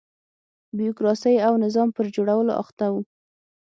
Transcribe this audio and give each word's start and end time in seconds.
بیروکراسۍ 0.77 1.35
او 1.47 1.53
نظام 1.65 1.87
پر 1.95 2.05
جوړولو 2.15 2.53
اخته 2.61 2.85
و. 2.91 2.95